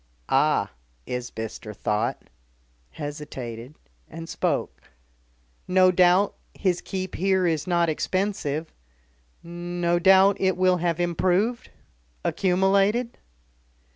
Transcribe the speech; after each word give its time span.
"Ah!" 0.29 0.71
Isbister 1.05 1.75
thought, 1.75 2.23
hesitated 2.89 3.75
and 4.09 4.27
spoke: 4.27 4.81
"No 5.67 5.91
doubt 5.91 6.33
his 6.55 6.81
keep 6.81 7.13
here 7.13 7.45
is 7.45 7.67
not 7.67 7.87
expensive 7.87 8.73
no 9.43 9.99
doubt 9.99 10.37
it 10.39 10.57
will 10.57 10.77
have 10.77 10.99
improved 10.99 11.69
accumulated?" 12.25 13.19